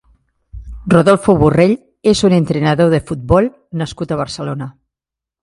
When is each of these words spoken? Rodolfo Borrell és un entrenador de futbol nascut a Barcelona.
Rodolfo 0.93 1.35
Borrell 1.43 1.73
és 2.13 2.23
un 2.31 2.35
entrenador 2.39 2.91
de 2.95 3.01
futbol 3.11 3.51
nascut 3.83 4.17
a 4.17 4.21
Barcelona. 4.25 4.71